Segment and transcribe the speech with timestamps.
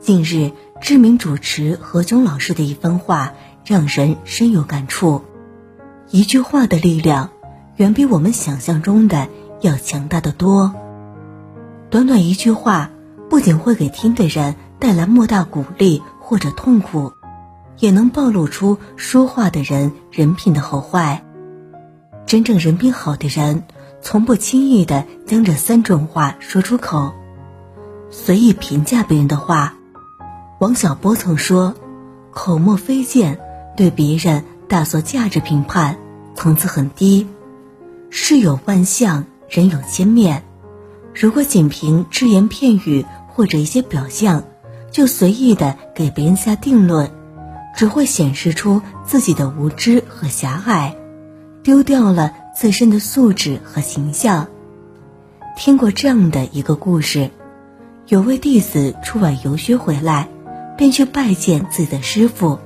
[0.00, 0.52] 近日，
[0.82, 3.32] 知名主持何炅老师的一番话
[3.64, 5.22] 让人深有感触。
[6.10, 7.30] 一句话的力量，
[7.76, 9.28] 远比我们想象中的
[9.62, 10.74] 要强大的多。
[11.88, 12.90] 短短一句话，
[13.30, 17.12] 不仅会给听的人带来莫大鼓励或者痛苦，
[17.78, 21.24] 也能暴露出说话的人人品的好坏。
[22.26, 23.64] 真正人品好的人，
[24.02, 27.14] 从不轻易的将这三种话说出口。
[28.10, 29.74] 随意评价别人的话。
[30.60, 31.74] 王小波曾说
[32.30, 33.38] ：“口沫飞溅，
[33.76, 35.98] 对别人大做价值评判
[36.36, 37.26] 层次很低。
[38.08, 40.44] 事有万象，人有千面。
[41.12, 44.44] 如果仅凭只言片语或者一些表象，
[44.92, 47.10] 就随意的给别人下定论，
[47.76, 50.94] 只会显示出自己的无知和狭隘，
[51.64, 54.46] 丢掉了自身的素质和形象。”
[55.58, 57.30] 听过这样的一个故事：
[58.06, 60.28] 有位弟子出外游学回来。
[60.76, 62.58] 便去拜见自己的师傅，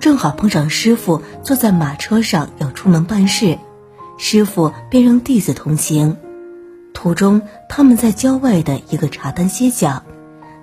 [0.00, 3.58] 正好碰上师傅坐在马车上要出门办事，
[4.16, 6.16] 师傅便让弟子同行。
[6.92, 10.02] 途中，他们在郊外的一个茶摊歇脚，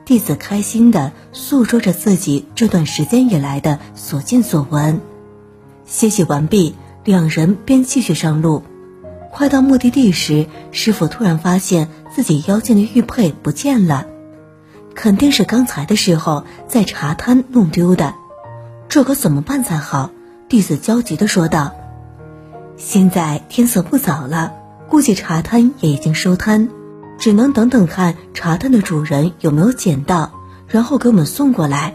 [0.04, 5.00] 弟子开心地诉说着自己这段时间以来的所见所闻。
[5.86, 8.64] 歇息完毕，两人便继续上路。
[9.32, 14.08] 快到目的地时，师傅突然发现自己腰间的玉佩不见了。
[14.96, 18.16] 肯定是刚才的时候在茶摊弄丢的，
[18.88, 20.10] 这可怎么办才好？
[20.48, 21.74] 弟子焦急地说道。
[22.78, 24.54] 现在天色不早了，
[24.90, 26.70] 估计茶摊也已经收摊，
[27.18, 30.32] 只能等等看茶摊的主人有没有捡到，
[30.68, 31.94] 然后给我们送过来。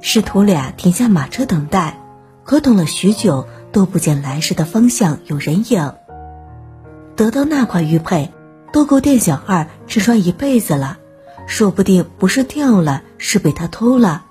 [0.00, 1.98] 师徒俩停下马车等待，
[2.44, 5.92] 可等了许久都不见来时的方向有人影。
[7.16, 8.32] 得到那块玉佩，
[8.72, 10.98] 都够店小二吃穿一辈子了。
[11.46, 14.24] 说不定不是掉了，是被他偷了。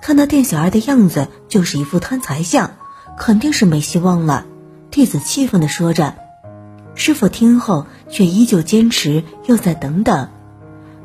[0.00, 2.70] 看那店小二的样子，就是一副贪财相，
[3.18, 4.46] 肯定是没希望了。
[4.90, 6.14] 弟子气愤地说着。
[6.94, 10.28] 师傅听后却依旧坚持要再等等。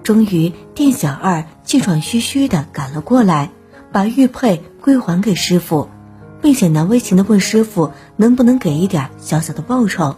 [0.04, 3.52] 终于，店小二气喘吁吁地赶了过来，
[3.92, 5.90] 把玉佩归还给师傅，
[6.42, 10.16] 并且难为情地问师傅能不能给一点小小的报酬。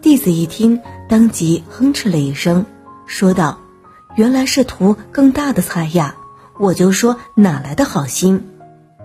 [0.00, 2.64] 弟子一听，当即哼哧了一声，
[3.06, 3.58] 说道。
[4.16, 6.16] 原来是图更大的财呀！
[6.58, 8.48] 我就说哪来的好心。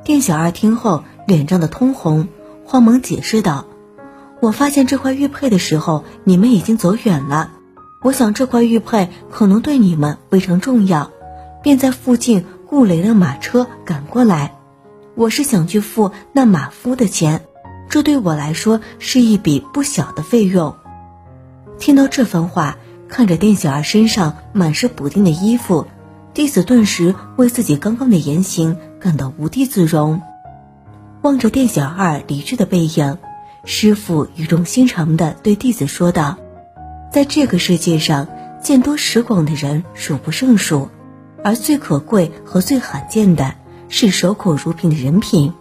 [0.05, 2.29] 店小二听后脸涨得通红，
[2.65, 3.65] 慌忙解释道
[4.39, 7.51] ：“我发现这块玉佩的时候，你们已经走远了。
[8.01, 11.11] 我想这块玉佩可能对你们非常重要，
[11.61, 14.55] 便在附近雇了一辆马车赶过来。
[15.15, 17.45] 我是想去付那马夫的钱，
[17.89, 20.73] 这对我来说是一笔不小的费用。”
[21.79, 22.77] 听到这番话。
[23.11, 25.85] 看着店小二身上满是补丁的衣服，
[26.33, 30.21] 弟子顿时为自己刚刚的言行感到无地自容。
[31.21, 33.17] 望着店小二离去的背影，
[33.65, 36.37] 师傅语重心长地对弟子说道
[37.11, 38.29] ：“在这个世界上，
[38.63, 40.89] 见多识广的人数不胜数，
[41.43, 43.53] 而最可贵和最罕见的
[43.89, 45.51] 是守口如瓶的人品。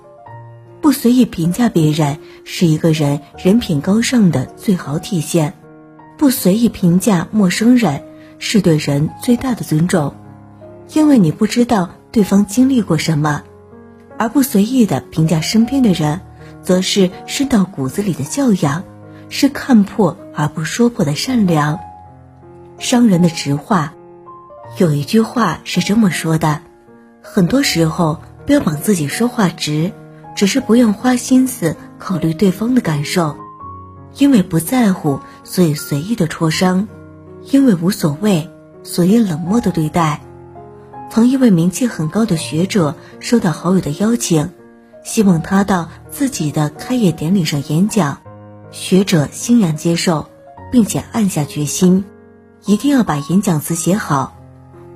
[0.81, 5.55] 不随意评价别人，是一个人人品高尚的最好体现。”
[6.21, 8.03] 不随意评价陌生人，
[8.39, 10.15] 是对人最大的尊重，
[10.93, 13.41] 因为你不知道对方经历过什么；
[14.19, 16.21] 而不随意的评价身边的人，
[16.63, 18.85] 则是深到骨子里的教养，
[19.31, 21.81] 是看破而不说破的善良。
[22.79, 23.95] 伤人的直话，
[24.77, 26.61] 有一句话是这么说的：
[27.23, 29.91] 很多时候标榜自己说话直，
[30.37, 33.39] 只是不用花心思考虑对方的感受。
[34.17, 36.87] 因为不在乎，所以随意的戳伤；
[37.51, 38.51] 因为无所谓，
[38.83, 40.21] 所以冷漠的对待。
[41.11, 44.51] 曾一位名气很高的学者收到好友的邀请，
[45.05, 48.19] 希望他到自己的开业典礼上演讲。
[48.71, 50.29] 学者欣然接受，
[50.71, 52.05] 并且暗下决心，
[52.65, 54.37] 一定要把演讲词写好。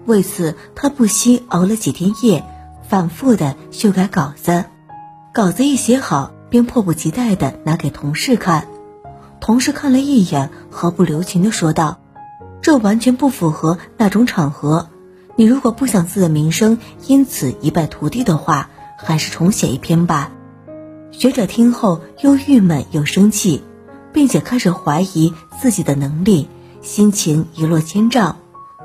[0.07, 2.45] 为此，他不惜熬了几天夜，
[2.89, 4.67] 反复的修改稿子。
[5.33, 8.69] 稿子一写好，便迫不及待的拿给同事看。
[9.45, 11.99] 同事看了一眼，毫不留情地说道
[12.63, 14.89] ：“这完全不符合那种场合。
[15.37, 20.33] 你如果不想自己的名声因此一败涂地的话，还是重写一篇吧。”
[21.13, 23.63] 学者听后又郁闷又生气，
[24.15, 26.49] 并且开始怀疑自己的能力，
[26.81, 28.37] 心情一落千丈，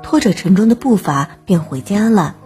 [0.02, 2.36] 拖着沉重的步伐便回家了。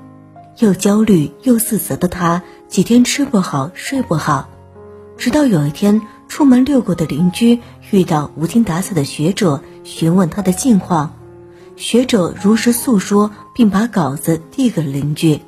[0.59, 4.49] 又焦虑又自责的他，几天吃不好睡不好，
[5.17, 6.01] 直到有一天。
[6.27, 11.15] 出门遛狗的邻居遇到无精打采的学者，询问他的近况。
[11.77, 15.41] 学者如实诉说，并把稿子递给了邻居。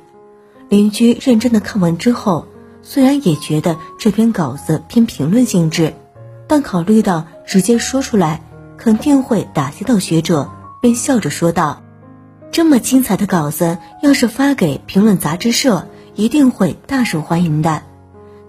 [0.69, 2.45] 邻居认真的看完之后，
[2.81, 5.93] 虽然也觉得这篇稿子偏评论性质，
[6.47, 8.41] 但考虑到直接说出来
[8.77, 10.49] 肯定会打击到学者，
[10.81, 11.81] 便笑着说道
[12.51, 17.83] ：“这么精彩的稿子，要是发给评论杂志社，一定会大受欢迎的。”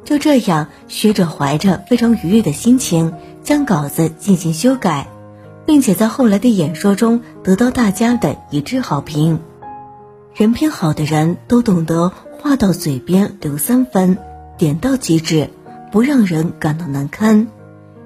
[0.05, 3.13] 就这样，学者怀着非常愉悦的心情，
[3.49, 5.09] 将稿子进行修改，
[5.65, 9.41] 并且在后来的演说中得到大家的一致好评。
[10.35, 14.19] 人品好的人都懂得话到嘴边留三分，
[14.59, 15.49] 点到即止，
[15.91, 17.47] 不让人感到难堪，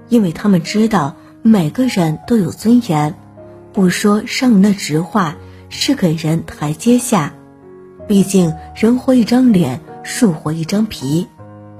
[0.08, 3.16] 因为他们知道每个人都有尊严，
[3.72, 5.34] 不说伤人的直话
[5.68, 7.34] 是给人台阶下。
[8.06, 11.26] 毕竟人活一张脸，树活一张皮，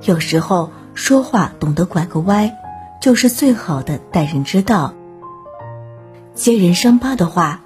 [0.03, 2.51] 有时候说话懂得拐个弯，
[3.03, 4.95] 就是最好的待人之道。
[6.35, 7.61] 揭人伤疤的话。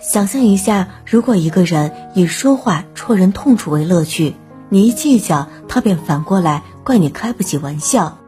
[0.00, 4.34] 想象一下，如果一个人以说话戳人痛处为乐趣，
[4.68, 8.18] 你一计较，他便反过来怪你开不起玩笑，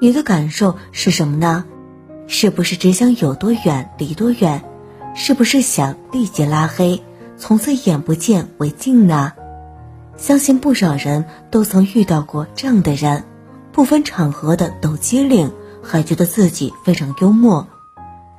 [0.00, 1.64] 你的感受是什么呢？
[2.28, 4.62] 是不是只想有多远离多远？
[5.16, 7.02] 是不是想立即拉黑，
[7.36, 9.32] 从此眼不见为净呢？
[10.16, 13.24] 相信不少人都曾遇到过这样的人，
[13.72, 15.50] 不分场合的抖机灵，
[15.84, 17.68] 还觉得自己非常幽默，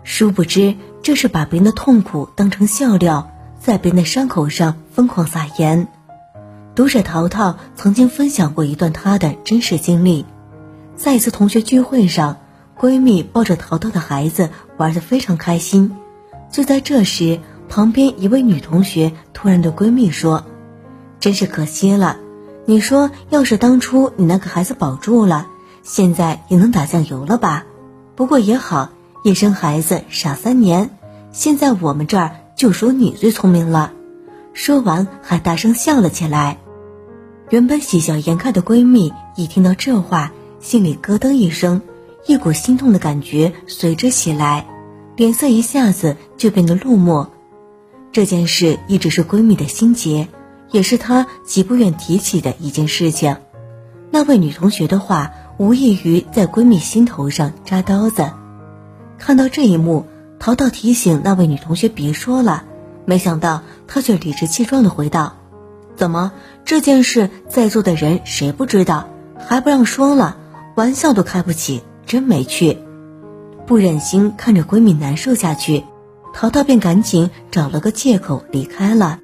[0.03, 0.75] 殊不知。
[1.01, 5.87] 这是把别人的痛苦当成笑料，在别人的伤口上疯狂撒盐。
[6.73, 10.25] 读者淘淘曾经分享过一段她的真实经历，
[10.95, 12.37] 在一次同学聚会上，
[12.77, 15.95] 闺蜜抱着淘淘的孩子玩得非常开心。
[16.51, 17.39] 就在这时，
[17.69, 20.43] 旁边一位女同学突然对闺蜜说
[21.21, 22.17] ：“真是可惜了，
[22.65, 25.47] 你说要是当初你那个孩子保住了，
[25.85, 27.63] 现在也能打酱油了吧？
[28.17, 28.89] 不过也好。”
[29.25, 30.91] 一生孩子傻三年，
[31.31, 33.91] 现在我们这儿就属你最聪明了。
[34.53, 36.59] 说完还大声笑了起来。
[37.49, 41.81] 原本喜笑颜开的闺蜜一听到这话，心里咯噔一声，
[42.27, 44.67] 一股心痛的感觉随之袭来，
[45.15, 47.29] 脸色一下子就变得落寞。
[48.11, 50.27] 这件事一直是闺蜜的心结，
[50.69, 53.37] 也是她极不愿提起的一件事情。
[54.11, 58.31] 那位女同学的话，无异于在闺蜜心头上扎刀子。
[59.17, 60.05] 看到这一幕，
[60.39, 62.63] 淘淘提醒那位女同学别说了，
[63.05, 65.37] 没想到她却理直气壮地回道
[65.95, 66.33] ：“怎么
[66.65, 69.07] 这件事在座的人谁不知道，
[69.37, 70.37] 还不让说了？
[70.75, 72.77] 玩笑都开不起，真没趣。”
[73.65, 75.85] 不忍心看着闺蜜难受下去，
[76.33, 79.19] 淘淘便赶紧找了个借口离开了。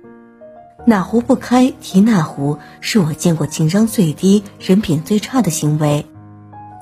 [0.85, 6.07] 哪壶不开提哪壶，是我见过情商最低、人品最差的行为。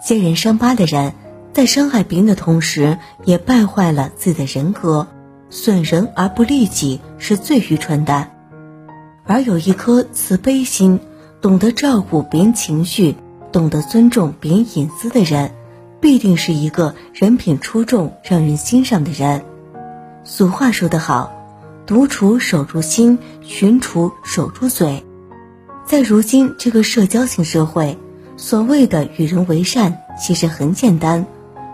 [0.04, 1.14] 揭人伤疤的人。
[1.52, 5.08] 在伤害别人的同时，也败坏了自己的人格，
[5.50, 8.28] 损人而不利己是最愚蠢的。
[9.26, 11.00] 而有一颗慈悲心，
[11.42, 13.16] 懂得照顾别人情绪，
[13.52, 15.52] 懂得尊重别人隐私的人，
[16.00, 19.44] 必定是一个人品出众、让人欣赏的人。
[20.24, 21.32] 俗话说得好，
[21.88, 25.04] 独处守住心，群处守住嘴。
[25.84, 27.98] 在如今这个社交型社会，
[28.40, 31.28] 所谓的与人为善，其实很简单。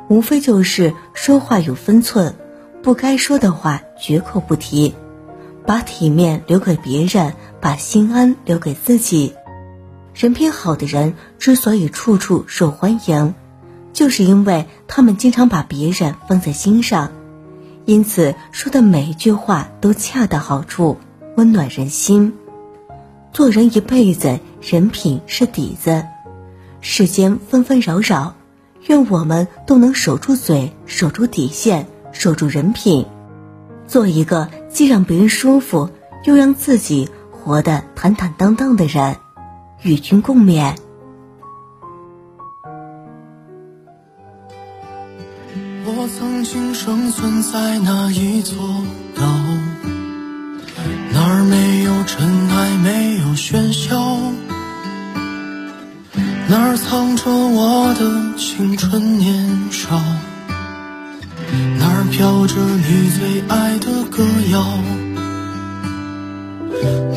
[0.10, 2.34] 无非就是说话有分寸，
[2.82, 4.96] 不该说的话绝口不提，
[5.68, 9.36] 把体面留给别人，把心安留给自己。
[10.16, 13.36] 人品好的人之所以处处受欢迎，
[13.94, 17.12] 就是因为他们经常把别人放在心上，
[17.86, 20.98] 因此说的每一句话都恰到好处，
[21.38, 22.34] 温暖人心。
[23.32, 26.06] 做人一辈子，人品是底子。
[26.88, 28.36] 世间纷纷扰扰。
[28.86, 33.08] 愿我们都能守住嘴，守住底线，守住人品，
[33.88, 35.90] 做一个既让别人舒服，
[36.26, 39.16] 又让自己活得坦坦荡荡的人。
[39.82, 40.76] 与君共勉。
[45.88, 48.56] 我曾经生存在那一座
[49.16, 49.24] 岛，
[56.96, 60.00] 唱着我的青春年少？
[61.78, 64.66] 那儿飘着你最爱的歌谣？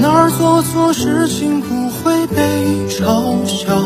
[0.01, 3.81] 那儿做错事情不会被嘲笑？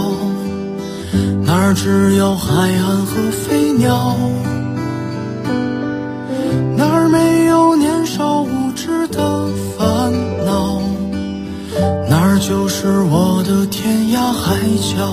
[1.45, 4.17] 那儿只有海岸和飞鸟？
[6.75, 9.47] 那儿没有年少无知的
[9.77, 10.11] 烦
[10.47, 10.81] 恼？
[12.09, 14.57] 那儿就是我的天涯海
[14.97, 15.13] 角。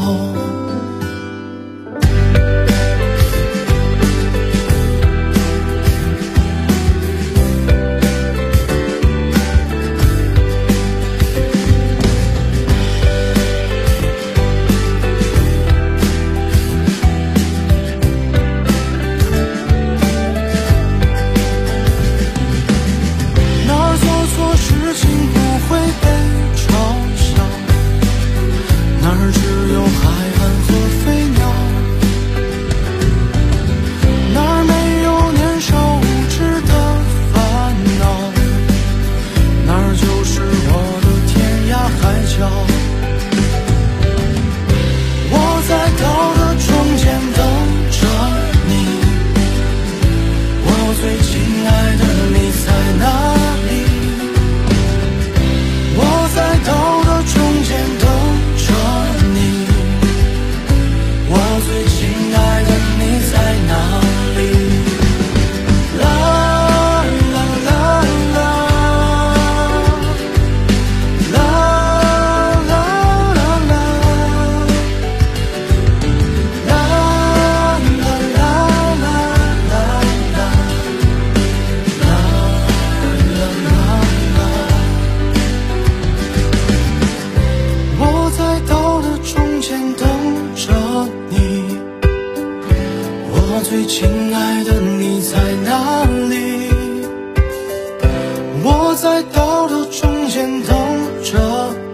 [99.02, 100.78] 在道德中间等
[101.24, 101.40] 着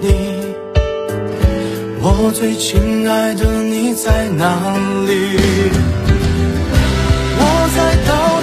[0.02, 0.08] 你。
[2.02, 5.38] 我最亲爱的你在哪里？
[7.38, 7.44] 我
[7.76, 8.35] 在道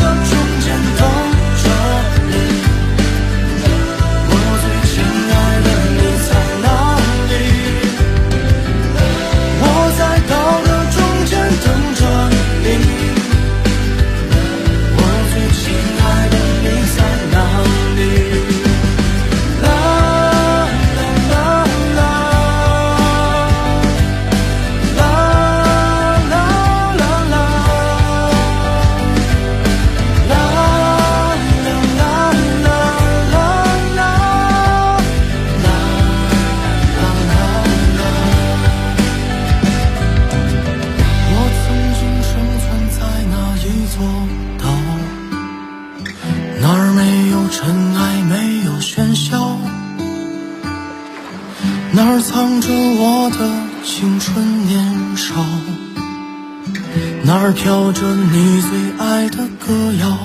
[57.52, 60.18] 飘着你最爱的歌谣。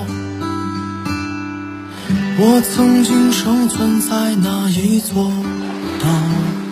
[2.40, 5.30] 我曾经生存在那一座
[6.00, 6.67] 岛。